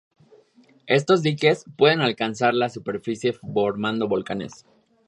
Estos 0.87 1.21
diques 1.21 1.63
pueden 1.77 2.01
alcazar 2.01 2.55
la 2.55 2.69
superficie 2.69 3.33
formando 3.33 4.07
volcanes. 4.07 4.65